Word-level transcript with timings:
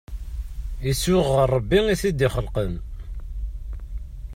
Isuɣ 0.91 1.25
ɣer 1.35 1.49
Rebbi 1.57 1.79
i 1.93 1.95
t-id-ixelqen. 2.01 2.73